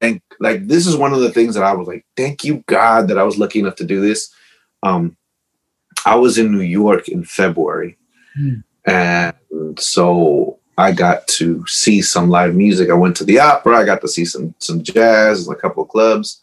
[0.00, 3.08] thank like this is one of the things that I was like, thank you God
[3.08, 4.32] that I was lucky enough to do this.
[4.82, 5.16] Um
[6.04, 7.96] I was in New York in February.
[8.38, 8.62] Mm.
[8.86, 12.90] And so I got to see some live music.
[12.90, 15.82] I went to the opera, I got to see some some jazz, and a couple
[15.82, 16.42] of clubs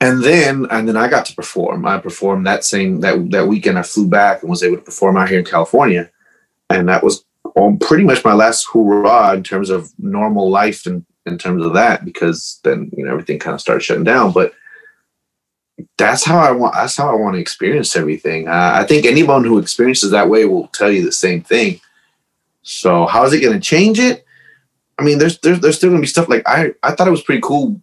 [0.00, 1.86] and then and then I got to perform.
[1.86, 3.78] I performed that same that that weekend.
[3.78, 6.10] I flew back and was able to perform out here in California,
[6.70, 7.24] and that was
[7.80, 12.04] pretty much my last hurrah in terms of normal life and in terms of that
[12.04, 14.32] because then you know everything kind of started shutting down.
[14.32, 14.52] But
[15.96, 16.74] that's how I want.
[16.74, 18.48] That's how I want to experience everything.
[18.48, 21.80] Uh, I think anyone who experiences that way will tell you the same thing.
[22.62, 24.24] So how is it going to change it?
[24.98, 27.12] I mean, there's there's there's still going to be stuff like I I thought it
[27.12, 27.80] was pretty cool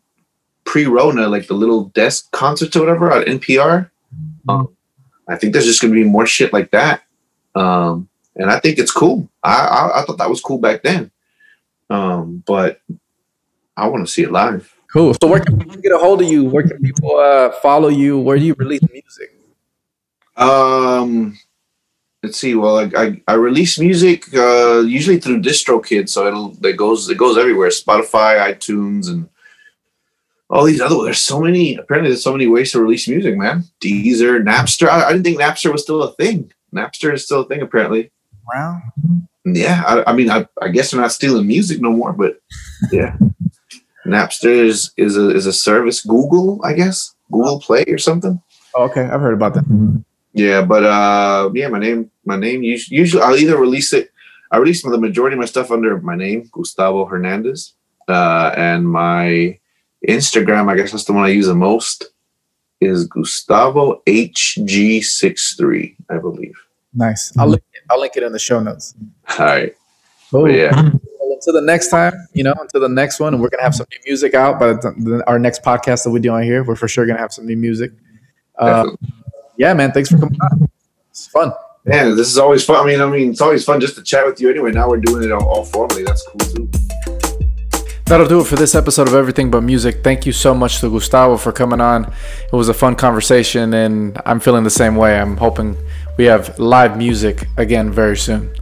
[0.66, 3.90] pre-Rona, like the little desk concerts or whatever on NPR.
[4.50, 4.76] Um,
[5.28, 7.02] I think there's just gonna be more shit like that,
[7.56, 9.30] um, and I think it's cool.
[9.44, 11.12] I, I, I thought that was cool back then,
[11.90, 12.82] um, but
[13.78, 14.74] I want to see it live.
[14.92, 15.14] Cool.
[15.22, 16.46] So where can people get a hold of you?
[16.46, 18.18] Where can people uh, follow you?
[18.18, 19.36] Where do you release music?
[20.38, 21.38] Um,
[22.24, 22.56] let's see.
[22.56, 27.18] Well, I I, I release music uh, usually through DistroKid, so it'll it goes it
[27.18, 29.28] goes everywhere: Spotify, iTunes, and
[30.50, 33.36] all these other ones, there's so many apparently there's so many ways to release music
[33.36, 37.42] man deezer napster i, I didn't think napster was still a thing napster is still
[37.42, 38.12] a thing apparently
[38.48, 38.82] wow
[39.44, 42.40] yeah I, I, mean I, I guess they're not stealing music no more but
[42.92, 43.18] yeah
[44.06, 48.42] napster is is a, is a service google i guess google play or something
[48.76, 53.22] oh, okay i've heard about that yeah but uh yeah my name my name usually
[53.24, 54.12] i'll either release it
[54.52, 57.74] i release the majority of my stuff under my name gustavo hernandez
[58.08, 59.58] uh and my
[60.08, 62.06] Instagram, I guess that's the one I use the most,
[62.80, 66.56] is Gustavo HG63, I believe.
[66.94, 67.36] Nice.
[67.38, 68.94] I'll link it, I'll link it in the show notes.
[69.38, 69.76] All right.
[70.34, 70.92] Oh yeah.
[71.36, 73.76] Well, until the next time, you know, until the next one, and we're gonna have
[73.76, 74.60] some new music out.
[74.60, 74.84] But
[75.28, 77.58] our next podcast that we do on here, we're for sure gonna have some new
[77.58, 77.92] music.
[78.58, 78.92] Uh,
[79.58, 79.92] yeah, man.
[79.92, 80.70] Thanks for coming on.
[81.10, 81.52] It's fun.
[81.84, 82.78] Man, this is always fun.
[82.78, 84.50] I mean, I mean, it's always fun just to chat with you.
[84.50, 86.04] Anyway, now we're doing it all, all formally.
[86.04, 86.70] That's cool too.
[88.06, 90.04] That'll do it for this episode of Everything But Music.
[90.04, 92.06] Thank you so much to Gustavo for coming on.
[92.06, 95.20] It was a fun conversation, and I'm feeling the same way.
[95.20, 95.76] I'm hoping
[96.18, 98.56] we have live music again very soon.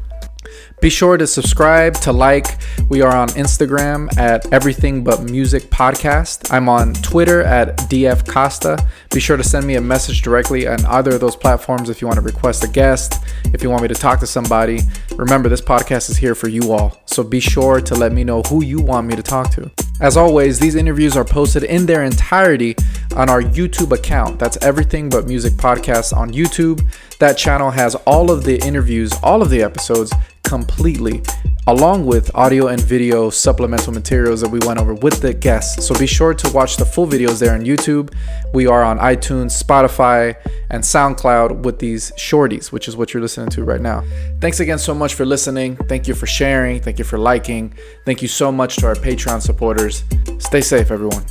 [0.81, 2.57] Be sure to subscribe, to like.
[2.89, 6.51] We are on Instagram at Everything But Music Podcast.
[6.53, 8.77] I'm on Twitter at DF Costa.
[9.13, 12.07] Be sure to send me a message directly on either of those platforms if you
[12.07, 14.81] want to request a guest, if you want me to talk to somebody.
[15.15, 18.41] Remember, this podcast is here for you all, so be sure to let me know
[18.41, 19.71] who you want me to talk to.
[20.01, 22.75] As always, these interviews are posted in their entirety
[23.15, 24.37] on our YouTube account.
[24.37, 26.83] That's Everything But Music Podcast on YouTube.
[27.19, 30.11] That channel has all of the interviews, all of the episodes
[30.43, 31.21] completely,
[31.67, 35.85] along with audio and video supplemental materials that we went over with the guests.
[35.85, 38.13] So be sure to watch the full videos there on YouTube.
[38.53, 40.35] We are on iTunes, Spotify,
[40.69, 44.03] and SoundCloud with these shorties, which is what you're listening to right now.
[44.41, 45.75] Thanks again so much for listening.
[45.87, 46.81] Thank you for sharing.
[46.81, 47.73] Thank you for liking.
[48.05, 50.03] Thank you so much to our Patreon supporters.
[50.39, 51.23] Stay safe, everyone.